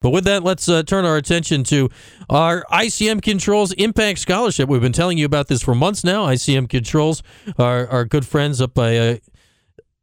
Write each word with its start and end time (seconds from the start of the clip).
But 0.00 0.10
with 0.10 0.24
that, 0.24 0.42
let's 0.42 0.66
uh, 0.66 0.82
turn 0.82 1.04
our 1.04 1.18
attention 1.18 1.62
to 1.64 1.90
our 2.30 2.64
ICM 2.72 3.20
Controls 3.20 3.72
Impact 3.72 4.18
Scholarship. 4.18 4.66
We've 4.66 4.80
been 4.80 4.94
telling 4.94 5.18
you 5.18 5.26
about 5.26 5.48
this 5.48 5.62
for 5.62 5.74
months 5.74 6.04
now. 6.04 6.26
ICM 6.26 6.70
Controls 6.70 7.22
are 7.58 7.86
our 7.86 8.06
good 8.06 8.26
friends 8.26 8.62
up 8.62 8.72
by 8.72 8.96
uh, 8.96 9.16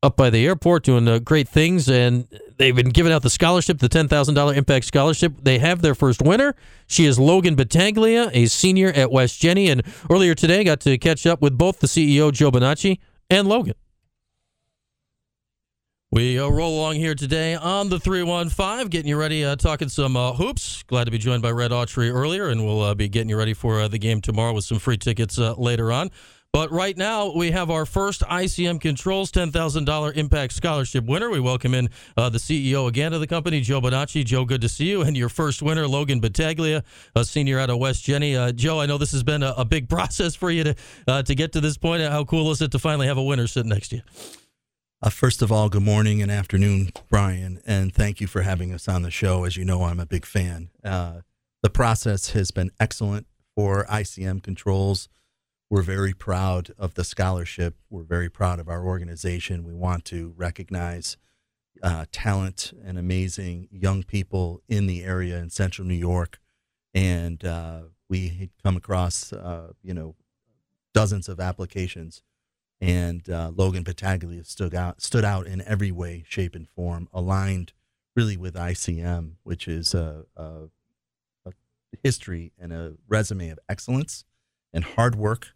up 0.04 0.16
by 0.16 0.30
the 0.30 0.46
airport 0.46 0.84
doing 0.84 1.08
uh, 1.08 1.18
great 1.18 1.50
things, 1.50 1.90
and 1.90 2.28
they've 2.58 2.76
been 2.76 2.90
giving 2.90 3.12
out 3.12 3.24
the 3.24 3.30
scholarship, 3.32 3.80
the 3.80 3.90
ten 3.90 4.08
thousand 4.08 4.36
dollar 4.36 4.54
Impact 4.54 4.86
Scholarship. 4.86 5.34
They 5.42 5.58
have 5.58 5.82
their 5.82 5.96
first 5.96 6.22
winner. 6.22 6.56
She 6.86 7.06
is 7.06 7.18
Logan 7.18 7.56
Battaglia, 7.56 8.30
a 8.34 8.46
senior 8.46 8.90
at 8.90 9.12
West 9.12 9.42
Genny, 9.42 9.72
and 9.72 9.82
earlier 10.12 10.36
today 10.36 10.64
got 10.64 10.80
to 10.82 10.96
catch 11.00 11.26
up 11.26 11.42
with 11.42 11.58
both 11.58 11.80
the 11.80 11.88
CEO 11.88 12.32
Joe 12.32 12.52
Bonacci 12.52 13.00
and 13.32 13.48
Logan. 13.48 13.74
We 16.10 16.40
uh, 16.40 16.48
roll 16.48 16.80
along 16.80 16.96
here 16.96 17.16
today 17.16 17.56
on 17.56 17.90
the 17.90 18.00
315, 18.00 18.88
getting 18.88 19.10
you 19.10 19.18
ready, 19.20 19.44
uh, 19.44 19.58
talking 19.58 19.90
some 19.90 20.16
uh, 20.16 20.32
hoops. 20.32 20.84
Glad 20.84 21.04
to 21.04 21.12
be 21.12 21.18
joined 21.18 21.42
by 21.42 21.52
Red 21.52 21.72
Autry 21.72 22.10
earlier, 22.10 22.48
and 22.48 22.66
we'll 22.66 22.82
uh, 22.82 22.96
be 22.96 23.10
getting 23.10 23.28
you 23.28 23.38
ready 23.38 23.54
for 23.54 23.82
uh, 23.82 23.90
the 23.90 23.98
game 23.98 24.22
tomorrow 24.22 24.54
with 24.54 24.64
some 24.64 24.80
free 24.80 24.96
tickets 24.96 25.38
uh, 25.38 25.54
later 25.56 25.92
on. 25.92 26.10
But 26.54 26.72
right 26.72 26.96
now, 26.96 27.34
we 27.36 27.52
have 27.52 27.70
our 27.70 27.86
first 27.86 28.22
ICM 28.22 28.80
Controls 28.80 29.34
$10,000 29.34 30.16
Impact 30.16 30.54
Scholarship 30.54 31.04
winner. 31.04 31.30
We 31.30 31.42
welcome 31.42 31.74
in 31.74 31.90
the 32.16 32.40
CEO 32.40 32.88
again 32.88 33.12
of 33.12 33.20
the 33.20 33.28
company, 33.28 33.60
Joe 33.60 33.82
Bonacci. 33.82 34.24
Joe, 34.24 34.46
good 34.46 34.62
to 34.62 34.70
see 34.70 34.86
you. 34.86 35.02
And 35.02 35.18
your 35.18 35.28
first 35.28 35.62
winner, 35.62 35.90
Logan 35.90 36.22
Battaglia, 36.22 36.86
a 37.18 37.26
senior 37.26 37.60
out 37.60 37.70
of 37.70 37.80
West 37.80 38.06
Genny. 38.06 38.56
Joe, 38.56 38.80
I 38.80 38.86
know 38.86 38.98
this 38.98 39.12
has 39.12 39.24
been 39.24 39.44
a, 39.44 39.54
a 39.58 39.66
big 39.66 39.90
process 39.90 40.36
for 40.36 40.50
you 40.50 40.64
to, 40.64 40.76
to 41.24 41.36
get 41.36 41.52
to 41.52 41.60
this 41.60 41.78
point. 41.78 42.02
How 42.02 42.24
cool 42.24 42.50
is 42.52 42.62
it 42.62 42.72
to 42.72 42.80
finally 42.80 43.08
have 43.08 43.18
a 43.18 43.24
winner 43.24 43.46
sitting 43.46 43.70
next 43.70 43.90
to 43.90 43.98
you? 43.98 44.02
Uh, 45.00 45.12
first 45.12 45.44
of 45.44 45.52
all, 45.52 45.70
good 45.70 45.84
morning 45.84 46.24
and 46.24 46.32
afternoon, 46.32 46.90
Brian, 47.08 47.62
and 47.68 47.94
thank 47.94 48.20
you 48.20 48.26
for 48.26 48.42
having 48.42 48.74
us 48.74 48.88
on 48.88 49.04
the 49.04 49.12
show. 49.12 49.44
As 49.44 49.56
you 49.56 49.64
know, 49.64 49.84
I'm 49.84 50.00
a 50.00 50.08
big 50.08 50.26
fan. 50.26 50.72
Uh, 50.84 51.22
the 51.62 51.70
process 51.70 52.32
has 52.32 52.50
been 52.50 52.72
excellent 52.80 53.28
for 53.56 53.86
ICM 53.86 54.42
Controls. 54.42 55.08
We're 55.70 55.84
very 55.84 56.14
proud 56.14 56.72
of 56.80 56.96
the 56.96 57.04
scholarship. 57.04 57.76
We're 57.92 58.02
very 58.02 58.28
proud 58.28 58.60
of 58.60 58.68
our 58.68 58.84
organization. 58.84 59.64
We 59.64 59.74
want 59.76 60.04
to 60.06 60.34
recognize 60.36 61.16
uh, 61.84 62.06
talent 62.12 62.74
and 62.84 62.98
amazing 62.98 63.68
young 63.70 64.02
people 64.02 64.64
in 64.68 64.88
the 64.88 65.04
area 65.04 65.38
in 65.38 65.52
Central 65.52 65.88
New 65.88 65.94
York, 65.94 66.40
and 66.96 67.46
uh, 67.46 67.82
we 68.10 68.50
come 68.64 68.76
across, 68.76 69.32
uh, 69.32 69.74
you 69.84 69.94
know, 69.94 70.16
dozens 70.96 71.30
of 71.30 71.40
applications 71.40 72.24
and 72.80 73.30
uh, 73.30 73.52
Logan 73.56 73.84
Battaglia 73.84 74.44
stood 74.44 74.76
out 74.76 75.02
stood 75.02 75.26
out 75.26 75.48
in 75.48 75.62
every 75.62 75.92
way, 75.92 76.24
shape, 76.28 76.56
and 76.56 76.68
form, 76.70 77.08
aligned 77.12 77.74
really 78.16 78.38
with 78.38 78.56
ICM, 78.56 79.34
which 79.44 79.68
is 79.68 79.94
a, 79.94 80.26
a, 80.36 80.70
a 81.46 81.52
history 82.04 82.52
and 82.60 82.74
a 82.74 82.96
resume 83.08 83.50
of 83.50 83.60
excellence 83.70 84.26
and 84.74 84.84
hard 84.84 85.16
work, 85.16 85.50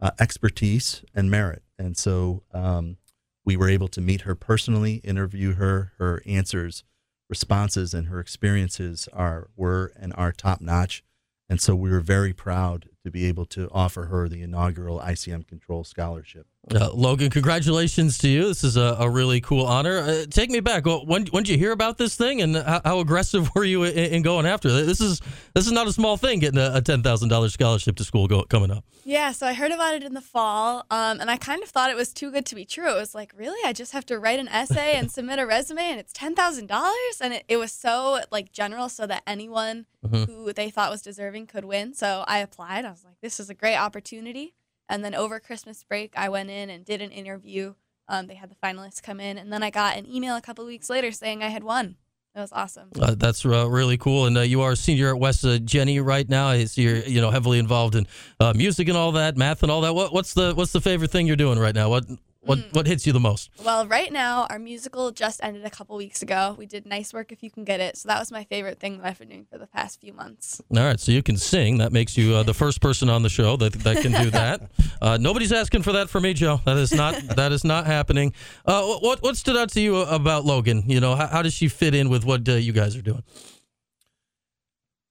uh, 0.00 0.10
expertise, 0.18 1.04
and 1.14 1.30
merit. 1.30 1.62
And 1.78 1.96
so 1.96 2.42
um, 2.52 2.96
we 3.44 3.56
were 3.56 3.68
able 3.68 3.88
to 3.88 4.00
meet 4.00 4.22
her 4.22 4.34
personally, 4.34 4.96
interview 4.96 5.54
her. 5.54 5.92
Her 5.98 6.22
answers, 6.26 6.84
responses, 7.28 7.94
and 7.94 8.08
her 8.08 8.20
experiences 8.20 9.08
are 9.12 9.48
were 9.56 9.92
and 9.96 10.12
are 10.16 10.32
top 10.32 10.60
notch. 10.60 11.02
And 11.48 11.60
so 11.60 11.74
we 11.74 11.90
were 11.90 12.00
very 12.00 12.32
proud 12.32 12.90
to 13.04 13.10
be 13.10 13.24
able 13.24 13.46
to 13.46 13.70
offer 13.72 14.06
her 14.06 14.28
the 14.28 14.42
inaugural 14.42 14.98
ICM 14.98 15.46
Control 15.46 15.82
Scholarship. 15.82 16.46
Uh, 16.74 16.90
Logan, 16.92 17.30
congratulations 17.30 18.18
to 18.18 18.28
you. 18.28 18.48
This 18.48 18.62
is 18.62 18.76
a, 18.76 18.96
a 19.00 19.08
really 19.08 19.40
cool 19.40 19.64
honor. 19.64 19.98
Uh, 19.98 20.24
take 20.28 20.50
me 20.50 20.60
back. 20.60 20.84
When, 20.84 21.26
when 21.26 21.42
did 21.42 21.48
you 21.48 21.56
hear 21.56 21.72
about 21.72 21.96
this 21.96 22.14
thing, 22.14 22.42
and 22.42 22.56
how, 22.56 22.80
how 22.84 22.98
aggressive 23.00 23.50
were 23.54 23.64
you 23.64 23.84
in, 23.84 23.92
in, 23.94 24.22
going 24.22 24.44
after 24.44 24.68
it? 24.68 24.84
This 24.84 25.00
is 25.00 25.20
this 25.54 25.66
is 25.66 25.72
not 25.72 25.86
a 25.86 25.92
small 25.92 26.16
thing. 26.16 26.40
Getting 26.40 26.60
a, 26.60 26.72
a 26.74 26.82
ten 26.82 27.02
thousand 27.02 27.30
dollars 27.30 27.54
scholarship 27.54 27.96
to 27.96 28.04
school 28.04 28.26
go, 28.26 28.42
coming 28.42 28.70
up. 28.70 28.84
Yeah, 29.04 29.32
so 29.32 29.46
I 29.46 29.54
heard 29.54 29.72
about 29.72 29.94
it 29.94 30.02
in 30.02 30.12
the 30.12 30.20
fall, 30.20 30.84
um, 30.90 31.20
and 31.20 31.30
I 31.30 31.38
kind 31.38 31.62
of 31.62 31.70
thought 31.70 31.90
it 31.90 31.96
was 31.96 32.12
too 32.12 32.30
good 32.30 32.44
to 32.46 32.54
be 32.54 32.66
true. 32.66 32.90
It 32.90 32.96
was 32.98 33.14
like, 33.14 33.32
really, 33.34 33.58
I 33.64 33.72
just 33.72 33.92
have 33.92 34.04
to 34.06 34.18
write 34.18 34.38
an 34.38 34.48
essay 34.48 34.96
and 34.96 35.10
submit 35.10 35.38
a 35.38 35.46
resume, 35.46 35.82
and 35.82 35.98
it's 35.98 36.12
ten 36.12 36.34
thousand 36.34 36.66
dollars, 36.66 37.18
and 37.22 37.32
it, 37.32 37.44
it, 37.48 37.56
was 37.56 37.72
so 37.72 38.20
like 38.30 38.52
general, 38.52 38.90
so 38.90 39.06
that 39.06 39.22
anyone 39.26 39.86
mm-hmm. 40.06 40.30
who 40.30 40.52
they 40.52 40.68
thought 40.68 40.90
was 40.90 41.00
deserving 41.00 41.46
could 41.46 41.64
win. 41.64 41.94
So 41.94 42.24
I 42.28 42.40
applied. 42.40 42.84
I 42.84 42.90
was 42.90 43.04
like, 43.04 43.18
this 43.22 43.40
is 43.40 43.48
a 43.48 43.54
great 43.54 43.76
opportunity. 43.76 44.54
And 44.88 45.04
then 45.04 45.14
over 45.14 45.38
Christmas 45.40 45.84
break, 45.84 46.12
I 46.16 46.28
went 46.28 46.50
in 46.50 46.70
and 46.70 46.84
did 46.84 47.02
an 47.02 47.10
interview. 47.10 47.74
Um, 48.08 48.26
they 48.26 48.34
had 48.34 48.50
the 48.50 48.56
finalists 48.56 49.02
come 49.02 49.20
in, 49.20 49.36
and 49.36 49.52
then 49.52 49.62
I 49.62 49.70
got 49.70 49.98
an 49.98 50.10
email 50.10 50.36
a 50.36 50.40
couple 50.40 50.64
weeks 50.64 50.88
later 50.88 51.12
saying 51.12 51.42
I 51.42 51.48
had 51.48 51.62
won. 51.62 51.96
It 52.34 52.40
was 52.40 52.52
awesome. 52.52 52.90
Uh, 52.98 53.14
that's 53.16 53.44
uh, 53.44 53.68
really 53.68 53.98
cool. 53.98 54.26
And 54.26 54.38
uh, 54.38 54.42
you 54.42 54.62
are 54.62 54.72
a 54.72 54.76
senior 54.76 55.08
at 55.08 55.18
West 55.18 55.44
uh, 55.44 55.58
Genny 55.58 56.02
right 56.02 56.28
now. 56.28 56.56
See 56.66 56.82
you're 56.82 56.98
you 56.98 57.20
know 57.20 57.30
heavily 57.30 57.58
involved 57.58 57.96
in 57.96 58.06
uh, 58.38 58.52
music 58.54 58.88
and 58.88 58.96
all 58.96 59.12
that, 59.12 59.36
math 59.36 59.62
and 59.62 59.72
all 59.72 59.80
that. 59.80 59.94
What, 59.94 60.12
what's 60.12 60.34
the 60.34 60.54
what's 60.54 60.72
the 60.72 60.80
favorite 60.80 61.10
thing 61.10 61.26
you're 61.26 61.36
doing 61.36 61.58
right 61.58 61.74
now? 61.74 61.88
What 61.88 62.04
what 62.48 62.58
mm. 62.58 62.74
what 62.74 62.86
hits 62.86 63.06
you 63.06 63.12
the 63.12 63.20
most? 63.20 63.50
Well, 63.62 63.86
right 63.86 64.10
now 64.10 64.46
our 64.48 64.58
musical 64.58 65.10
just 65.10 65.44
ended 65.44 65.66
a 65.66 65.70
couple 65.70 65.96
weeks 65.96 66.22
ago. 66.22 66.54
We 66.58 66.64
did 66.64 66.86
nice 66.86 67.12
work 67.12 67.30
if 67.30 67.42
you 67.42 67.50
can 67.50 67.64
get 67.64 67.78
it. 67.78 67.98
So 67.98 68.08
that 68.08 68.18
was 68.18 68.32
my 68.32 68.44
favorite 68.44 68.80
thing 68.80 68.96
that 68.98 69.06
I've 69.06 69.18
been 69.18 69.28
doing 69.28 69.46
for 69.50 69.58
the 69.58 69.66
past 69.66 70.00
few 70.00 70.14
months. 70.14 70.62
All 70.74 70.82
right, 70.82 70.98
so 70.98 71.12
you 71.12 71.22
can 71.22 71.36
sing. 71.36 71.76
That 71.76 71.92
makes 71.92 72.16
you 72.16 72.34
uh, 72.34 72.42
the 72.44 72.54
first 72.62 72.80
person 72.80 73.10
on 73.10 73.22
the 73.22 73.28
show 73.28 73.58
that 73.58 73.74
that 73.74 73.98
can 73.98 74.12
do 74.12 74.30
that. 74.30 74.62
uh, 75.02 75.18
nobody's 75.20 75.52
asking 75.52 75.82
for 75.82 75.92
that 75.92 76.08
for 76.08 76.22
me, 76.22 76.32
Joe. 76.32 76.62
That 76.64 76.78
is 76.78 76.90
not 76.90 77.20
that 77.36 77.52
is 77.52 77.64
not 77.64 77.84
happening. 77.84 78.32
Uh, 78.64 78.96
what 78.96 79.22
what 79.22 79.36
stood 79.36 79.58
out 79.58 79.68
to 79.72 79.80
you 79.80 79.98
about 79.98 80.46
Logan? 80.46 80.84
You 80.86 81.00
know, 81.00 81.16
how, 81.16 81.26
how 81.26 81.42
does 81.42 81.52
she 81.52 81.68
fit 81.68 81.94
in 81.94 82.08
with 82.08 82.24
what 82.24 82.48
uh, 82.48 82.54
you 82.54 82.72
guys 82.72 82.96
are 82.96 83.02
doing? 83.02 83.24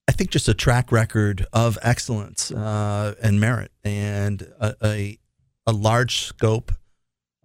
I 0.08 0.14
think 0.14 0.32
just 0.32 0.48
a 0.48 0.56
track 0.56 0.92
record 0.92 1.46
of 1.54 1.78
excellence 1.84 2.52
uh, 2.52 3.14
and 3.22 3.40
merit, 3.40 3.72
and 3.84 4.42
a, 4.60 4.74
a, 4.84 5.20
a 5.68 5.72
large 5.72 6.22
scope 6.22 6.72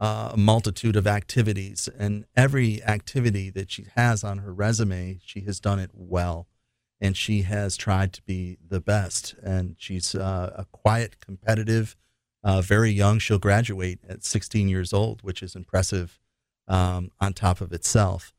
uh, 0.02 0.30
a 0.32 0.36
multitude 0.36 0.96
of 0.96 1.06
activities, 1.06 1.88
and 1.96 2.24
every 2.34 2.82
activity 2.82 3.50
that 3.50 3.70
she 3.70 3.86
has 3.94 4.24
on 4.24 4.38
her 4.38 4.52
resume, 4.52 5.20
she 5.24 5.42
has 5.42 5.60
done 5.60 5.78
it 5.78 5.92
well, 5.94 6.48
and 7.00 7.16
she 7.16 7.42
has 7.42 7.76
tried 7.76 8.12
to 8.12 8.22
be 8.22 8.58
the 8.68 8.80
best. 8.80 9.36
And 9.44 9.76
she's 9.78 10.16
uh, 10.16 10.54
a 10.56 10.64
quiet, 10.72 11.20
competitive, 11.20 11.94
uh, 12.42 12.62
very 12.62 12.90
young. 12.90 13.20
She'll 13.20 13.38
graduate 13.38 14.00
at 14.08 14.24
16 14.24 14.68
years 14.68 14.92
old, 14.92 15.22
which 15.22 15.40
is 15.40 15.54
impressive 15.54 16.18
um, 16.66 17.12
on 17.20 17.32
top 17.32 17.60
of 17.60 17.72
itself. 17.72 18.34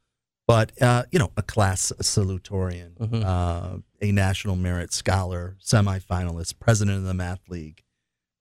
But 0.46 0.74
uh, 0.82 1.04
you 1.12 1.20
know, 1.20 1.32
a 1.38 1.42
class 1.42 1.94
salutatorian, 2.02 2.98
mm-hmm. 2.98 3.24
Uh, 3.26 3.78
a 4.02 4.12
national 4.12 4.58
merit 4.58 4.92
scholar, 4.92 5.56
semifinalist, 5.64 6.60
president 6.60 6.98
of 6.98 7.04
the 7.06 7.14
Math 7.14 7.48
League 7.48 7.83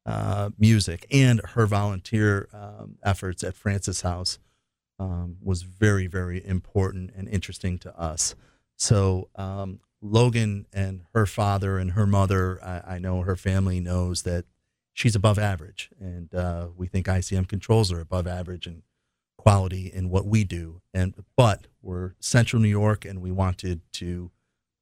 uh, 0.04 0.50
music 0.58 1.06
and 1.10 1.40
her 1.54 1.66
volunteer 1.66 2.48
um, 2.52 2.96
efforts 3.04 3.44
at 3.44 3.54
Francis 3.54 4.00
House 4.00 4.38
um, 4.98 5.36
was 5.42 5.62
very, 5.62 6.06
very 6.06 6.44
important 6.44 7.10
and 7.16 7.28
interesting 7.28 7.78
to 7.78 7.98
us. 7.98 8.34
So 8.76 9.28
um, 9.36 9.80
Logan 10.00 10.66
and 10.72 11.02
her 11.14 11.26
father 11.26 11.78
and 11.78 11.92
her 11.92 12.06
mother, 12.06 12.58
I, 12.62 12.94
I, 12.94 12.98
know 12.98 13.22
her 13.22 13.36
family 13.36 13.78
knows 13.78 14.22
that 14.22 14.44
she's 14.92 15.14
above 15.14 15.38
average, 15.38 15.90
and 16.00 16.34
uh, 16.34 16.68
we 16.76 16.88
think 16.88 17.06
ICM 17.06 17.48
controls 17.48 17.92
are 17.92 18.00
above 18.00 18.26
average 18.26 18.66
in 18.66 18.82
quality 19.38 19.90
in 19.92 20.10
what 20.10 20.26
we 20.26 20.42
do. 20.42 20.80
And 20.92 21.14
but 21.36 21.68
we're 21.80 22.14
Central 22.18 22.60
New 22.60 22.68
York, 22.68 23.04
and 23.04 23.22
we 23.22 23.30
wanted 23.30 23.80
to 23.94 24.30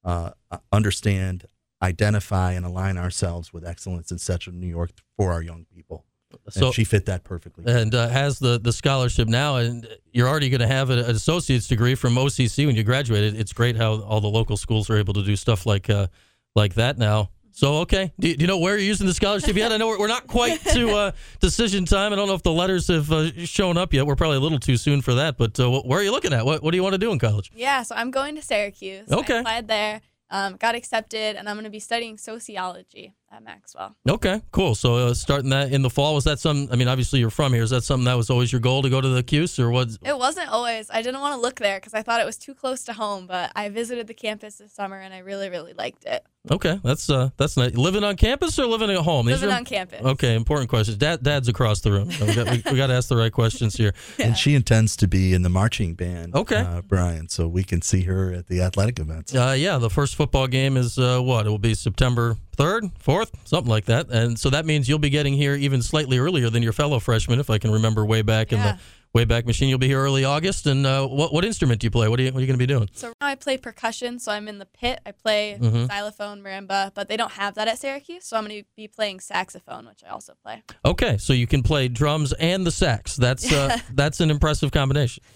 uh, 0.03 0.31
understand 0.71 1.45
identify 1.81 2.53
and 2.53 2.65
align 2.65 2.97
ourselves 2.97 3.51
with 3.51 3.65
excellence 3.65 4.11
in 4.11 4.17
Central 4.19 4.55
New 4.55 4.67
York 4.67 4.91
for 5.17 5.31
our 5.31 5.41
young 5.41 5.65
people. 5.73 6.05
So 6.49 6.67
and 6.67 6.75
she 6.75 6.83
fit 6.83 7.05
that 7.07 7.23
perfectly. 7.23 7.65
And 7.67 7.93
uh, 7.93 8.07
has 8.07 8.39
the, 8.39 8.59
the 8.59 8.71
scholarship 8.71 9.27
now, 9.27 9.57
and 9.57 9.87
you're 10.11 10.27
already 10.27 10.49
going 10.49 10.61
to 10.61 10.67
have 10.67 10.89
an 10.89 10.99
associate's 10.99 11.67
degree 11.67 11.95
from 11.95 12.15
OCC 12.15 12.65
when 12.65 12.75
you 12.75 12.83
graduate. 12.83 13.35
It's 13.35 13.53
great 13.53 13.75
how 13.75 14.01
all 14.01 14.21
the 14.21 14.29
local 14.29 14.57
schools 14.57 14.89
are 14.89 14.97
able 14.97 15.13
to 15.15 15.23
do 15.23 15.35
stuff 15.35 15.65
like 15.65 15.89
uh, 15.89 16.07
like 16.55 16.75
that 16.75 16.97
now. 16.97 17.31
So 17.53 17.79
okay, 17.79 18.13
do, 18.17 18.33
do, 18.33 18.41
you 18.41 18.47
know 18.47 18.59
where 18.59 18.77
you're 18.77 18.87
using 18.87 19.07
the 19.07 19.13
scholarship 19.13 19.57
yet? 19.57 19.73
I 19.73 19.77
know 19.77 19.87
we're, 19.87 19.99
we're 19.99 20.07
not 20.07 20.25
quite 20.25 20.63
to 20.73 20.89
uh, 20.91 21.11
decision 21.41 21.83
time. 21.83 22.13
I 22.13 22.15
don't 22.15 22.27
know 22.27 22.33
if 22.33 22.43
the 22.43 22.51
letters 22.51 22.87
have 22.87 23.11
uh, 23.11 23.45
shown 23.45 23.75
up 23.75 23.93
yet. 23.93 24.05
We're 24.05 24.15
probably 24.15 24.37
a 24.37 24.41
little 24.41 24.59
too 24.59 24.77
soon 24.77 25.01
for 25.01 25.15
that. 25.15 25.37
But 25.37 25.59
uh, 25.59 25.69
where 25.81 25.99
are 25.99 26.03
you 26.03 26.11
looking 26.11 26.31
at? 26.31 26.45
What 26.45 26.63
What 26.63 26.71
do 26.71 26.77
you 26.77 26.83
want 26.83 26.93
to 26.93 26.99
do 26.99 27.11
in 27.11 27.19
college? 27.19 27.51
Yeah, 27.53 27.83
so 27.83 27.93
I'm 27.95 28.09
going 28.09 28.35
to 28.35 28.41
Syracuse. 28.41 29.11
Okay, 29.11 29.35
I 29.35 29.39
applied 29.39 29.67
there 29.67 30.01
um, 30.31 30.55
got 30.55 30.75
accepted, 30.75 31.35
and 31.35 31.47
I'm 31.47 31.55
going 31.55 31.65
to 31.65 31.69
be 31.69 31.79
studying 31.79 32.17
sociology 32.17 33.13
at 33.31 33.43
Maxwell. 33.43 33.95
Okay, 34.09 34.41
cool. 34.51 34.75
So 34.75 34.95
uh, 34.95 35.13
starting 35.13 35.49
that 35.51 35.71
in 35.71 35.81
the 35.81 35.89
fall 35.89 36.13
was 36.15 36.23
that 36.25 36.39
some? 36.39 36.67
I 36.71 36.75
mean, 36.75 36.87
obviously 36.87 37.19
you're 37.19 37.29
from 37.29 37.53
here. 37.53 37.63
Is 37.63 37.69
that 37.69 37.83
something 37.83 38.05
that 38.05 38.15
was 38.17 38.29
always 38.29 38.51
your 38.51 38.61
goal 38.61 38.81
to 38.81 38.89
go 38.89 38.99
to 39.01 39.07
the 39.07 39.23
Cuse, 39.23 39.59
or 39.59 39.71
what? 39.71 39.89
It 40.03 40.17
wasn't 40.17 40.49
always. 40.49 40.89
I 40.91 41.01
didn't 41.01 41.21
want 41.21 41.35
to 41.35 41.41
look 41.41 41.55
there 41.59 41.77
because 41.79 41.93
I 41.93 42.01
thought 42.01 42.19
it 42.21 42.25
was 42.25 42.37
too 42.37 42.53
close 42.53 42.83
to 42.85 42.93
home. 42.93 43.27
But 43.27 43.51
I 43.55 43.69
visited 43.69 44.07
the 44.07 44.13
campus 44.13 44.55
this 44.57 44.73
summer 44.73 44.97
and 44.97 45.13
I 45.13 45.19
really, 45.19 45.49
really 45.49 45.73
liked 45.73 46.05
it. 46.05 46.25
Okay, 46.49 46.79
that's 46.83 47.07
uh, 47.09 47.29
that's 47.37 47.55
nice. 47.55 47.75
Living 47.75 48.03
on 48.03 48.15
campus 48.15 48.57
or 48.57 48.65
living 48.65 48.89
at 48.89 48.97
home? 48.97 49.27
These 49.27 49.41
Living 49.41 49.53
are- 49.53 49.57
on 49.59 49.65
campus. 49.65 50.01
Okay, 50.03 50.35
important 50.35 50.69
questions. 50.69 50.97
Dad, 50.97 51.21
Dad's 51.21 51.47
across 51.47 51.81
the 51.81 51.91
room. 51.91 52.07
We 52.07 52.33
got, 52.33 52.49
we, 52.49 52.63
we 52.71 52.77
got 52.77 52.87
to 52.87 52.93
ask 52.93 53.09
the 53.09 53.15
right 53.15 53.31
questions 53.31 53.75
here. 53.75 53.93
Yeah. 54.17 54.25
And 54.31 54.37
she 54.37 54.55
intends 54.55 54.95
to 54.97 55.07
be 55.07 55.33
in 55.33 55.41
the 55.43 55.49
marching 55.49 55.93
band. 55.93 56.33
Okay. 56.35 56.55
uh, 56.61 56.81
Brian, 56.81 57.27
so 57.29 57.47
we 57.47 57.63
can 57.63 57.81
see 57.81 58.03
her 58.03 58.33
at 58.33 58.47
the 58.47 58.61
athletic 58.61 58.97
events. 58.97 59.35
Uh, 59.35 59.53
yeah, 59.57 59.77
the 59.77 59.89
first 59.89 60.15
football 60.15 60.47
game 60.47 60.77
is 60.77 60.97
uh, 60.97 61.19
what? 61.19 61.45
It 61.45 61.49
will 61.49 61.57
be 61.59 61.73
September 61.75 62.37
3rd, 62.61 62.91
4th, 63.03 63.31
something 63.45 63.69
like 63.69 63.85
that. 63.85 64.09
And 64.09 64.37
so 64.39 64.49
that 64.51 64.65
means 64.65 64.87
you'll 64.87 64.99
be 64.99 65.09
getting 65.09 65.33
here 65.33 65.55
even 65.55 65.81
slightly 65.81 66.17
earlier 66.19 66.49
than 66.49 66.61
your 66.63 66.73
fellow 66.73 66.99
freshmen, 66.99 67.39
if 67.39 67.49
I 67.49 67.57
can 67.57 67.71
remember 67.71 68.05
way 68.05 68.21
back 68.21 68.51
in 68.53 68.59
the 68.59 68.77
way 69.13 69.25
back 69.25 69.45
machine. 69.45 69.67
You'll 69.67 69.77
be 69.77 69.87
here 69.87 69.99
early 70.01 70.23
August. 70.23 70.67
And 70.67 70.85
uh, 70.85 71.05
what, 71.05 71.33
what 71.33 71.43
instrument 71.43 71.81
do 71.81 71.85
you 71.87 71.91
play? 71.91 72.07
What 72.07 72.17
are 72.19 72.23
you, 72.23 72.31
what 72.31 72.37
are 72.37 72.41
you 72.41 72.47
going 72.47 72.57
to 72.57 72.65
be 72.65 72.71
doing? 72.71 72.87
So 72.93 73.07
now 73.19 73.27
I 73.27 73.35
play 73.35 73.57
percussion. 73.57 74.19
So 74.19 74.31
I'm 74.31 74.47
in 74.47 74.57
the 74.57 74.65
pit. 74.65 75.01
I 75.05 75.11
play 75.11 75.57
Mhm. 75.59 75.87
xylophone, 75.87 76.41
marimba, 76.41 76.93
but 76.93 77.09
they 77.09 77.17
don't 77.17 77.33
have 77.33 77.55
that 77.55 77.67
at 77.67 77.77
Syracuse. 77.79 78.23
So 78.25 78.37
I'm 78.37 78.45
going 78.47 78.61
to 78.61 78.67
be 78.77 78.87
playing 78.87 79.19
saxophone, 79.19 79.85
which 79.85 80.01
I 80.05 80.11
also 80.11 80.35
play. 80.45 80.63
Okay, 80.85 81.17
so 81.17 81.33
you 81.33 81.45
can 81.45 81.61
play 81.61 81.89
drums 81.89 82.31
and 82.33 82.65
the 82.65 82.71
sax. 82.71 83.17
That's 83.17 83.51
uh, 83.51 83.77
that's 83.93 84.21
an 84.21 84.31
impressive 84.31 84.71
combination. 84.71 85.23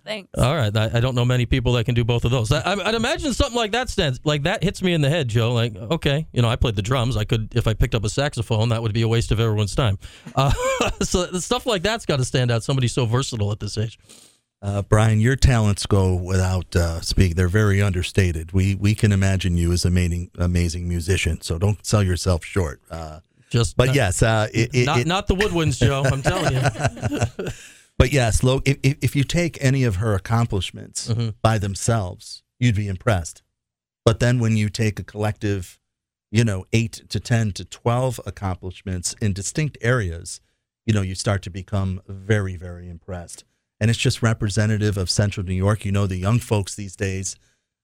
Thanks. 0.04 0.28
All 0.38 0.54
right, 0.54 0.74
I, 0.76 0.90
I 0.94 1.00
don't 1.00 1.14
know 1.14 1.24
many 1.24 1.46
people 1.46 1.72
that 1.74 1.84
can 1.84 1.94
do 1.94 2.04
both 2.04 2.24
of 2.24 2.30
those. 2.30 2.50
I, 2.52 2.60
I- 2.60 2.88
I'd 2.88 2.94
imagine 2.94 3.32
something 3.34 3.56
like 3.56 3.72
that 3.72 3.88
stands 3.90 4.20
like 4.24 4.42
that 4.44 4.62
hits 4.62 4.82
me 4.82 4.92
in 4.94 5.00
the 5.00 5.10
head, 5.10 5.28
Joe. 5.28 5.52
Like, 5.52 5.74
okay, 5.76 6.26
you 6.32 6.42
know, 6.42 6.48
I 6.48 6.56
played 6.56 6.76
the 6.76 6.82
drums. 6.82 7.16
I 7.16 7.24
could 7.24 7.54
if 7.54 7.66
I 7.66 7.74
picked 7.74 7.94
up 7.94 8.04
a 8.04 8.08
saxophone, 8.08 8.70
that 8.70 8.82
would 8.82 8.92
be 8.92 9.02
a 9.02 9.08
waste 9.08 9.30
of 9.32 9.40
everyone's 9.40 9.74
time. 9.74 9.98
Uh, 10.36 10.50
so 11.02 11.26
stuff 11.38 11.66
like 11.66 11.82
that's 11.82 12.06
got 12.06 12.16
to 12.16 12.24
stand 12.24 12.50
out. 12.50 12.62
Somebody 12.64 12.88
so 12.88 13.06
versatile 13.06 13.52
at 13.52 13.60
this 13.60 13.78
age. 13.78 13.98
Uh, 14.62 14.80
Brian, 14.82 15.20
your 15.20 15.36
talents 15.36 15.84
go 15.86 16.14
without 16.14 16.74
uh, 16.74 17.00
speak. 17.02 17.34
They're 17.36 17.48
very 17.48 17.82
understated. 17.82 18.52
We 18.52 18.74
we 18.74 18.94
can 18.94 19.12
imagine 19.12 19.56
you 19.56 19.72
as 19.72 19.84
a 19.84 19.88
amazing 19.88 20.30
amazing 20.38 20.88
musician. 20.88 21.40
So 21.42 21.58
don't 21.58 21.84
sell 21.84 22.02
yourself 22.02 22.44
short. 22.44 22.80
Uh, 22.90 23.20
Just, 23.50 23.76
but 23.76 23.86
not, 23.88 23.94
yes, 23.94 24.22
uh, 24.22 24.48
it, 24.54 24.74
it, 24.74 24.86
not 24.86 24.98
it- 25.00 25.06
not 25.06 25.26
the 25.28 25.34
woodwinds, 25.36 25.78
Joe. 25.78 26.02
I'm 26.04 26.22
telling 26.22 26.54
you. 26.54 27.48
But 27.98 28.12
yes, 28.12 28.42
Lo, 28.42 28.60
if, 28.64 28.78
if 28.82 29.16
you 29.16 29.24
take 29.24 29.56
any 29.62 29.84
of 29.84 29.96
her 29.96 30.14
accomplishments 30.14 31.08
Mhm. 31.08 31.34
by 31.42 31.58
themselves, 31.58 32.42
you'd 32.58 32.74
be 32.76 32.88
impressed. 32.88 33.42
But 34.04 34.20
then 34.20 34.38
when 34.38 34.56
you 34.56 34.68
take 34.68 34.98
a 34.98 35.04
collective, 35.04 35.78
you 36.30 36.44
know, 36.44 36.64
eight 36.72 37.02
to 37.08 37.20
ten 37.20 37.52
to 37.52 37.64
twelve 37.64 38.20
accomplishments 38.26 39.14
in 39.20 39.32
distinct 39.32 39.78
areas, 39.80 40.40
you 40.86 40.92
know, 40.92 41.02
you 41.02 41.14
start 41.14 41.42
to 41.42 41.50
become 41.50 42.00
very 42.08 42.56
very 42.56 42.88
impressed. 42.88 43.44
And 43.80 43.90
it's 43.90 43.98
just 43.98 44.22
representative 44.22 44.96
of 44.96 45.10
Central 45.10 45.44
New 45.46 45.54
York. 45.54 45.84
You 45.84 45.92
know, 45.92 46.06
the 46.06 46.16
young 46.16 46.38
folks 46.38 46.74
these 46.74 46.96
days 46.96 47.36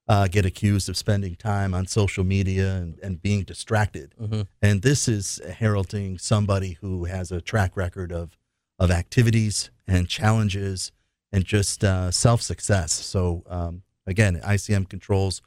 uh, 0.09 0.27
get 0.29 0.45
accused 0.45 0.89
of 0.89 0.97
spending 0.97 1.37
time 1.37 1.73
on 1.73 1.87
social 1.87 2.25
media 2.25 2.75
and, 2.77 2.99
and 3.01 3.23
being 3.23 3.45
distracted. 3.45 4.15
Mhm. 4.21 4.47
And 4.61 4.83
this 4.83 5.07
is 5.09 5.41
heralding 5.59 6.19
somebody 6.19 6.79
who 6.81 7.05
has 7.05 7.31
a 7.31 7.41
track 7.41 7.77
record 7.77 8.11
of 8.13 8.37
of 8.81 8.91
activities 8.91 9.71
and 9.87 10.09
challenges 10.09 10.91
and 11.31 11.45
just 11.45 11.85
uh, 11.85 12.11
self 12.11 12.43
success. 12.43 12.93
So 12.93 13.45
um, 13.49 13.83
again, 14.07 14.41
ICM 14.45 14.89
controls. 14.89 15.43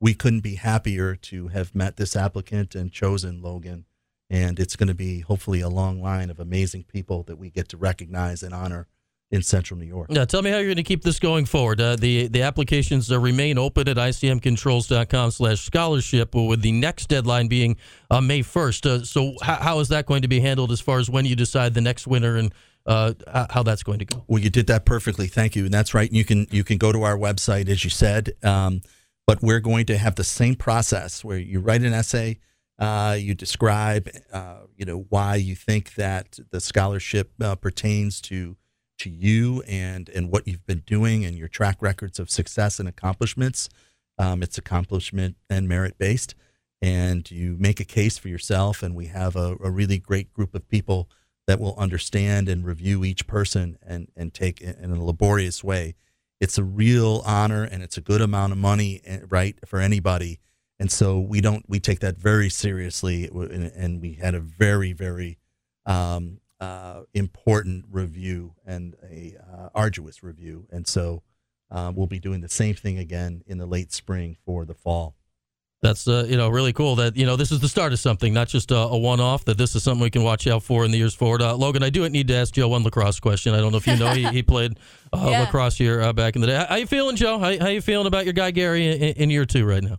We 0.00 0.14
couldn't 0.14 0.40
be 0.40 0.56
happier 0.56 1.16
to 1.16 1.48
have 1.48 1.74
met 1.74 1.96
this 1.96 2.14
applicant 2.14 2.74
and 2.74 2.92
chosen 2.92 3.40
Logan. 3.40 3.86
And 4.28 4.58
it's 4.60 4.76
going 4.76 4.88
to 4.88 4.94
be 4.94 5.20
hopefully 5.20 5.60
a 5.60 5.68
long 5.68 6.02
line 6.02 6.30
of 6.30 6.38
amazing 6.38 6.84
people 6.84 7.22
that 7.24 7.36
we 7.36 7.50
get 7.50 7.68
to 7.70 7.76
recognize 7.76 8.42
and 8.42 8.52
honor 8.52 8.86
in 9.30 9.42
Central 9.42 9.78
New 9.78 9.86
York. 9.86 10.08
Yeah, 10.10 10.24
tell 10.24 10.42
me 10.42 10.50
how 10.50 10.56
you're 10.56 10.66
going 10.66 10.76
to 10.76 10.82
keep 10.82 11.02
this 11.02 11.18
going 11.18 11.44
forward. 11.44 11.80
Uh, 11.80 11.96
the 11.96 12.28
the 12.28 12.42
applications 12.42 13.10
uh, 13.10 13.18
remain 13.18 13.58
open 13.58 13.88
at 13.88 13.96
icmcontrols.com 13.96 15.30
slash 15.30 15.60
scholarship, 15.60 16.34
with 16.34 16.62
the 16.62 16.72
next 16.72 17.08
deadline 17.08 17.48
being 17.48 17.76
uh, 18.10 18.20
May 18.20 18.40
1st. 18.40 18.86
Uh, 18.86 19.04
so 19.04 19.34
how, 19.42 19.56
how 19.56 19.78
is 19.80 19.88
that 19.88 20.06
going 20.06 20.22
to 20.22 20.28
be 20.28 20.40
handled 20.40 20.70
as 20.70 20.80
far 20.80 20.98
as 20.98 21.10
when 21.10 21.24
you 21.24 21.34
decide 21.34 21.74
the 21.74 21.80
next 21.80 22.06
winner 22.06 22.36
and 22.36 22.54
uh, 22.86 23.14
how 23.50 23.62
that's 23.62 23.82
going 23.82 23.98
to 24.00 24.04
go? 24.04 24.24
Well, 24.26 24.42
you 24.42 24.50
did 24.50 24.66
that 24.66 24.84
perfectly. 24.84 25.26
Thank 25.26 25.56
you. 25.56 25.64
And 25.64 25.74
that's 25.74 25.94
right. 25.94 26.10
You 26.12 26.24
can 26.24 26.46
you 26.50 26.64
can 26.64 26.78
go 26.78 26.92
to 26.92 27.02
our 27.02 27.16
website 27.16 27.68
as 27.68 27.84
you 27.84 27.90
said. 27.90 28.32
Um, 28.42 28.82
but 29.26 29.42
we're 29.42 29.60
going 29.60 29.86
to 29.86 29.96
have 29.96 30.16
the 30.16 30.24
same 30.24 30.54
process 30.54 31.24
where 31.24 31.38
you 31.38 31.60
write 31.60 31.82
an 31.82 31.94
essay, 31.94 32.38
uh, 32.78 33.16
you 33.18 33.34
describe, 33.34 34.10
uh, 34.32 34.58
you 34.76 34.84
know, 34.84 35.06
why 35.08 35.36
you 35.36 35.54
think 35.54 35.94
that 35.94 36.38
the 36.50 36.60
scholarship 36.60 37.32
uh, 37.40 37.54
pertains 37.54 38.20
to 38.22 38.56
to 38.96 39.10
you 39.10 39.62
and 39.66 40.08
and 40.10 40.30
what 40.30 40.46
you've 40.46 40.66
been 40.66 40.82
doing 40.86 41.24
and 41.24 41.36
your 41.36 41.48
track 41.48 41.78
records 41.80 42.18
of 42.18 42.30
success 42.30 42.78
and 42.78 42.88
accomplishments. 42.88 43.68
Um, 44.18 44.42
it's 44.42 44.58
accomplishment 44.58 45.36
and 45.50 45.68
merit 45.68 45.98
based, 45.98 46.34
and 46.82 47.28
you 47.30 47.56
make 47.58 47.80
a 47.80 47.84
case 47.84 48.18
for 48.18 48.28
yourself. 48.28 48.82
And 48.82 48.94
we 48.94 49.06
have 49.06 49.36
a, 49.36 49.56
a 49.62 49.70
really 49.70 49.98
great 49.98 50.32
group 50.32 50.54
of 50.54 50.68
people 50.68 51.08
that 51.46 51.60
will 51.60 51.74
understand 51.76 52.48
and 52.48 52.64
review 52.64 53.04
each 53.04 53.26
person 53.26 53.78
and 53.82 54.08
and 54.16 54.32
take 54.32 54.60
in 54.60 54.90
a 54.90 55.04
laborious 55.04 55.62
way. 55.62 55.94
It's 56.40 56.58
a 56.58 56.64
real 56.64 57.22
honor 57.24 57.62
and 57.64 57.82
it's 57.82 57.96
a 57.96 58.00
good 58.00 58.20
amount 58.20 58.52
of 58.52 58.58
money, 58.58 59.00
eh, 59.04 59.20
right, 59.28 59.56
for 59.64 59.78
anybody. 59.78 60.40
And 60.78 60.90
so 60.90 61.20
we 61.20 61.40
don't 61.40 61.64
we 61.68 61.80
take 61.80 62.00
that 62.00 62.16
very 62.18 62.50
seriously, 62.50 63.26
and 63.26 63.64
and 63.64 64.00
we 64.00 64.14
had 64.14 64.34
a 64.34 64.40
very 64.40 64.92
very 64.92 65.38
um, 65.86 66.40
uh, 66.60 67.02
important 67.12 67.84
review 67.90 68.54
and 68.64 68.96
a 69.02 69.36
uh, 69.38 69.68
arduous 69.74 70.22
review. 70.22 70.66
And 70.70 70.86
so 70.86 71.22
uh, 71.70 71.92
we'll 71.94 72.06
be 72.06 72.18
doing 72.18 72.40
the 72.40 72.48
same 72.48 72.74
thing 72.74 72.98
again 72.98 73.42
in 73.46 73.58
the 73.58 73.66
late 73.66 73.92
spring 73.92 74.36
for 74.44 74.64
the 74.64 74.74
fall. 74.74 75.14
That's 75.84 76.08
uh, 76.08 76.24
you 76.26 76.38
know 76.38 76.48
really 76.48 76.72
cool 76.72 76.96
that 76.96 77.14
you 77.14 77.26
know 77.26 77.36
this 77.36 77.52
is 77.52 77.60
the 77.60 77.68
start 77.68 77.92
of 77.92 77.98
something, 77.98 78.32
not 78.32 78.48
just 78.48 78.70
a, 78.70 78.76
a 78.76 78.96
one-off. 78.96 79.44
That 79.44 79.58
this 79.58 79.76
is 79.76 79.82
something 79.82 80.02
we 80.02 80.08
can 80.08 80.22
watch 80.22 80.46
out 80.46 80.62
for 80.62 80.82
in 80.82 80.90
the 80.90 80.96
years 80.96 81.14
forward. 81.14 81.42
Uh, 81.42 81.54
Logan, 81.54 81.82
I 81.82 81.90
do 81.90 82.08
need 82.08 82.26
to 82.28 82.34
ask 82.34 82.54
Joe 82.54 82.68
one 82.68 82.82
lacrosse 82.84 83.20
question. 83.20 83.52
I 83.52 83.58
don't 83.58 83.70
know 83.70 83.76
if 83.76 83.86
you 83.86 83.96
know 83.96 84.12
he, 84.14 84.26
he 84.28 84.42
played 84.42 84.78
uh, 85.12 85.26
Yeah. 85.30 85.40
lacrosse 85.42 85.76
here 85.76 86.00
uh, 86.00 86.14
back 86.14 86.36
in 86.36 86.40
the 86.40 86.46
day. 86.46 86.56
How, 86.56 86.64
how 86.64 86.74
you 86.76 86.86
feeling, 86.86 87.16
Joe? 87.16 87.38
How, 87.38 87.58
how 87.58 87.68
you 87.68 87.82
feeling 87.82 88.06
about 88.06 88.24
your 88.24 88.32
guy 88.32 88.50
Gary 88.50 88.86
in, 88.88 89.02
in 89.14 89.30
year 89.30 89.44
two 89.44 89.66
right 89.66 89.82
now? 89.82 89.98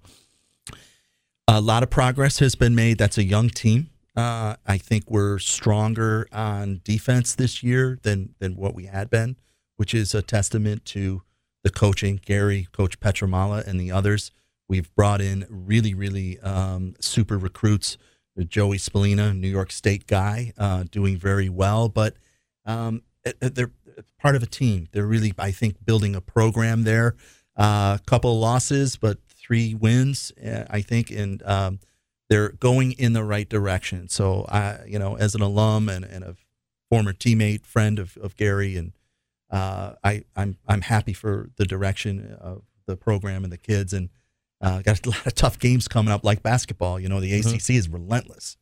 A 1.47 1.61
lot 1.61 1.83
of 1.83 1.91
progress 1.91 2.39
has 2.39 2.55
been 2.55 2.73
made. 2.73 2.97
That's 2.97 3.19
a 3.19 3.23
young 3.23 3.49
team. 3.49 3.91
Uh, 4.17 4.55
I 4.65 4.79
think 4.79 5.03
we're 5.11 5.37
stronger 5.37 6.27
on 6.31 6.81
defense 6.83 7.35
this 7.35 7.61
year 7.61 7.99
than 8.01 8.33
than 8.39 8.55
what 8.55 8.73
we 8.73 8.85
had 8.85 9.11
been, 9.11 9.35
which 9.75 9.93
is 9.93 10.15
a 10.15 10.23
testament 10.23 10.83
to 10.85 11.21
the 11.63 11.69
coaching, 11.69 12.19
Gary, 12.25 12.67
Coach 12.71 12.99
Petramala, 12.99 13.65
and 13.67 13.79
the 13.79 13.91
others. 13.91 14.31
We've 14.67 14.93
brought 14.95 15.21
in 15.21 15.45
really, 15.49 15.93
really 15.93 16.39
um, 16.39 16.95
super 16.99 17.37
recruits. 17.37 17.97
Joey 18.47 18.77
Spallina, 18.77 19.37
New 19.37 19.47
York 19.47 19.71
State 19.71 20.07
guy, 20.07 20.51
uh, 20.57 20.83
doing 20.91 21.17
very 21.17 21.47
well, 21.47 21.87
but 21.87 22.15
um, 22.65 23.01
it- 23.23 23.37
it- 23.41 23.55
they're 23.55 23.71
part 24.19 24.35
of 24.35 24.43
a 24.43 24.47
team. 24.47 24.87
They're 24.91 25.05
really, 25.05 25.33
I 25.39 25.51
think, 25.51 25.85
building 25.85 26.15
a 26.15 26.21
program 26.21 26.83
there. 26.83 27.15
A 27.55 27.61
uh, 27.61 27.97
couple 28.05 28.33
of 28.33 28.39
losses, 28.39 28.97
but 28.97 29.19
three 29.29 29.73
wins, 29.73 30.33
I 30.69 30.81
think, 30.81 31.09
and 31.11 31.41
um, 31.43 31.79
they're 32.27 32.49
going 32.49 32.91
in 32.93 33.13
the 33.13 33.23
right 33.23 33.47
direction. 33.47 34.09
So, 34.09 34.45
I, 34.49 34.79
you 34.85 34.99
know, 34.99 35.15
as 35.15 35.35
an 35.35 35.41
alum 35.41 35.87
and, 35.87 36.03
and 36.03 36.23
a 36.25 36.35
former 36.89 37.13
teammate, 37.13 37.65
friend 37.65 37.97
of, 37.99 38.17
of 38.17 38.35
Gary, 38.35 38.75
and 38.75 38.91
uh, 39.49 39.93
I, 40.03 40.23
I'm 40.35 40.57
I'm 40.67 40.81
happy 40.81 41.13
for 41.13 41.49
the 41.55 41.65
direction 41.65 42.35
of 42.41 42.63
the 42.87 42.97
program 42.97 43.43
and 43.45 43.53
the 43.53 43.57
kids, 43.57 43.93
and 43.93 44.09
uh, 44.65 44.81
got 44.81 45.05
a 45.05 45.09
lot 45.15 45.25
of 45.27 45.35
tough 45.35 45.59
games 45.59 45.87
coming 45.87 46.11
up, 46.11 46.23
like 46.25 46.41
basketball. 46.43 46.99
You 46.99 47.07
know, 47.09 47.19
the 47.21 47.31
Mhm. 47.31 47.53
ACC 47.55 47.75
is 47.75 47.87
relentless, 47.87 48.57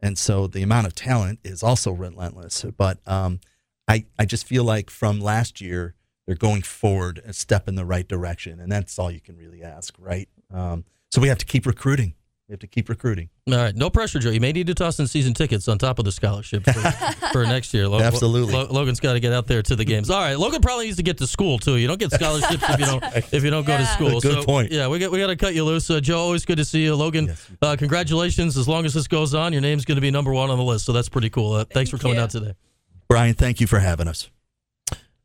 and 0.00 0.16
so 0.18 0.46
the 0.46 0.62
amount 0.62 0.86
of 0.86 0.94
talent 0.94 1.38
is 1.44 1.62
also 1.62 1.92
relentless. 1.92 2.64
But 2.76 2.98
um, 3.06 3.40
I 3.86 4.06
I 4.18 4.24
just 4.24 4.46
feel 4.46 4.64
like 4.64 4.90
from 4.90 5.20
last 5.20 5.60
year 5.60 5.94
they're 6.26 6.34
going 6.36 6.62
forward 6.62 7.20
a 7.24 7.32
step 7.32 7.68
in 7.68 7.74
the 7.74 7.84
right 7.84 8.08
direction, 8.08 8.58
and 8.58 8.72
that's 8.72 8.98
all 8.98 9.10
you 9.10 9.20
can 9.20 9.36
really 9.36 9.62
ask, 9.62 9.94
right? 9.98 10.28
Um, 10.52 10.84
so 11.12 11.20
we 11.20 11.28
have 11.28 11.38
to 11.38 11.46
keep 11.46 11.66
recruiting. 11.66 12.14
We 12.48 12.52
have 12.52 12.60
to 12.60 12.66
keep 12.66 12.90
recruiting. 12.90 13.30
All 13.48 13.54
right, 13.56 13.74
no 13.74 13.88
pressure, 13.88 14.18
Joe. 14.18 14.28
You 14.28 14.38
may 14.40 14.52
need 14.52 14.66
to 14.66 14.74
toss 14.74 14.98
in 15.00 15.06
season 15.06 15.32
tickets 15.32 15.66
on 15.66 15.78
top 15.78 15.98
of 15.98 16.04
the 16.04 16.12
scholarship 16.12 16.64
for, 16.64 16.72
for 17.32 17.44
next 17.44 17.72
year. 17.72 17.88
Lo- 17.88 18.00
Absolutely. 18.00 18.52
Lo- 18.52 18.66
Logan's 18.70 19.00
got 19.00 19.14
to 19.14 19.20
get 19.20 19.32
out 19.32 19.46
there 19.46 19.62
to 19.62 19.74
the 19.74 19.84
games. 19.86 20.10
All 20.10 20.20
right, 20.20 20.38
Logan 20.38 20.60
probably 20.60 20.84
needs 20.84 20.98
to 20.98 21.02
get 21.02 21.16
to 21.18 21.26
school 21.26 21.58
too. 21.58 21.76
You 21.78 21.86
don't 21.88 21.98
get 21.98 22.12
scholarships 22.12 22.62
if 22.68 22.78
you 22.80 22.84
don't 22.84 23.02
if 23.32 23.42
you 23.44 23.48
don't 23.50 23.66
go 23.66 23.74
to 23.78 23.82
Yeah. 23.82 23.94
school. 23.94 24.20
Good 24.20 24.40
so, 24.40 24.44
point. 24.44 24.70
Yeah, 24.70 24.88
we 24.88 24.98
got 24.98 25.10
we 25.10 25.20
got 25.20 25.28
to 25.28 25.36
cut 25.36 25.54
you 25.54 25.64
loose. 25.64 25.88
Uh, 25.88 26.00
Joe, 26.00 26.18
always 26.18 26.44
good 26.44 26.58
to 26.58 26.66
see 26.66 26.82
you. 26.84 26.94
Logan, 26.94 27.28
Yes. 27.28 27.50
uh, 27.62 27.76
congratulations. 27.78 28.58
As 28.58 28.68
long 28.68 28.84
as 28.84 28.92
this 28.92 29.08
goes 29.08 29.34
on, 29.34 29.54
your 29.54 29.62
name's 29.62 29.86
going 29.86 29.96
to 29.96 30.02
be 30.02 30.10
number 30.10 30.32
one 30.32 30.50
on 30.50 30.58
the 30.58 30.64
list. 30.64 30.84
So 30.84 30.92
that's 30.92 31.08
pretty 31.08 31.30
cool. 31.30 31.54
Uh, 31.54 31.64
thanks 31.64 31.90
for 31.90 31.96
coming 31.96 32.18
you. 32.18 32.22
out 32.24 32.28
today. 32.30 32.52
Brian, 33.08 33.32
thank 33.34 33.60
you 33.62 33.66
for 33.66 33.78
having 33.78 34.06
us. 34.06 34.28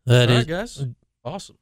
That 0.05 0.29
All 0.29 0.37
is 0.37 0.37
right, 0.37 0.47
guys. 0.47 0.85
awesome. 1.25 1.57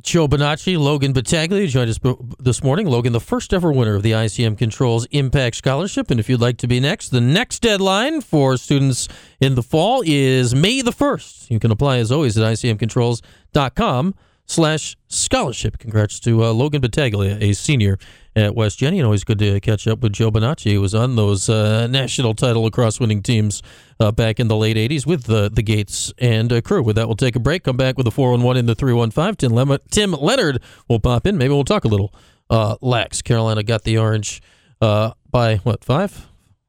Joe 0.00 0.28
Bonacci, 0.28 0.78
Logan 0.78 1.12
Battaglia 1.12 1.66
joined 1.66 1.90
us 1.90 1.98
this 2.38 2.62
morning. 2.62 2.86
Logan, 2.86 3.12
the 3.12 3.20
first 3.20 3.52
ever 3.52 3.72
winner 3.72 3.94
of 3.94 4.02
the 4.02 4.12
ICM 4.12 4.56
Controls 4.56 5.06
Impact 5.10 5.56
Scholarship. 5.56 6.10
And 6.10 6.20
if 6.20 6.28
you'd 6.28 6.40
like 6.40 6.56
to 6.58 6.68
be 6.68 6.78
next, 6.78 7.08
the 7.08 7.20
next 7.20 7.60
deadline 7.60 8.20
for 8.20 8.56
students 8.56 9.08
in 9.40 9.54
the 9.54 9.62
fall 9.62 10.02
is 10.06 10.54
May 10.54 10.82
the 10.82 10.92
1st. 10.92 11.50
You 11.50 11.58
can 11.58 11.70
apply 11.70 11.98
as 11.98 12.12
always 12.12 12.38
at 12.38 12.44
icmcontrols.com 12.44 14.14
slash 14.52 14.96
scholarship. 15.08 15.78
Congrats 15.78 16.20
to 16.20 16.44
uh, 16.44 16.52
Logan 16.52 16.80
Battaglia, 16.80 17.38
a 17.40 17.54
senior 17.54 17.98
at 18.36 18.54
West 18.54 18.78
Genny. 18.78 18.98
And 18.98 19.04
always 19.04 19.24
good 19.24 19.38
to 19.38 19.60
catch 19.60 19.86
up 19.88 20.00
with 20.00 20.12
Joe 20.12 20.30
Bonacci, 20.30 20.74
who 20.74 20.80
was 20.80 20.94
on 20.94 21.16
those 21.16 21.48
uh, 21.48 21.86
national 21.86 22.34
title 22.34 22.62
lacrosse 22.62 23.00
winning 23.00 23.22
teams 23.22 23.62
uh, 23.98 24.12
back 24.12 24.38
in 24.38 24.48
the 24.48 24.56
late 24.56 24.76
80s 24.76 25.06
with 25.06 25.24
the, 25.24 25.50
the 25.50 25.62
Gaits 25.62 26.12
and 26.18 26.52
uh, 26.52 26.60
crew. 26.60 26.82
With 26.82 26.96
that, 26.96 27.08
we'll 27.08 27.16
take 27.16 27.34
a 27.34 27.40
break, 27.40 27.64
come 27.64 27.76
back 27.76 27.96
with 27.96 28.04
the 28.04 28.10
411 28.10 28.60
in 28.60 28.66
the 28.66 28.74
315. 28.74 29.36
Tim, 29.36 29.52
Lem- 29.52 29.78
Tim 29.90 30.12
Leonard 30.12 30.62
will 30.88 31.00
pop 31.00 31.26
in. 31.26 31.38
Maybe 31.38 31.54
we'll 31.54 31.64
talk 31.64 31.84
a 31.84 31.88
little 31.88 32.14
uh, 32.50 32.76
lax. 32.82 33.22
Carolina 33.22 33.62
got 33.62 33.84
the 33.84 33.96
orange 33.98 34.42
uh, 34.80 35.12
by, 35.30 35.56
what, 35.56 35.84
five? 35.84 36.28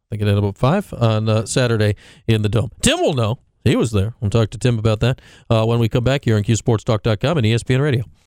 I 0.10 0.16
think 0.16 0.22
it 0.22 0.28
ended 0.28 0.44
up 0.44 0.58
five 0.58 0.94
on 0.94 1.28
uh, 1.28 1.46
Saturday 1.46 1.96
in 2.28 2.44
the 2.44 2.50
Dome. 2.50 2.70
Tim 2.82 3.00
will 3.00 3.14
know. 3.14 3.40
He 3.64 3.76
was 3.76 3.92
there. 3.92 4.14
We'll 4.20 4.30
talk 4.30 4.50
to 4.52 4.58
Tim 4.58 4.78
about 4.78 5.00
that 5.00 5.22
uh, 5.50 5.66
when 5.66 5.80
we 5.80 5.88
come 5.88 6.04
back 6.04 6.26
here 6.26 6.36
on 6.36 6.44
QSportsTalk.com 6.44 7.38
and 7.38 7.46
ESPN 7.46 7.82
Radio. 7.82 8.04